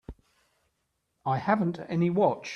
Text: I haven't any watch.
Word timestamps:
I 1.27 1.37
haven't 1.37 1.77
any 1.87 2.09
watch. 2.09 2.49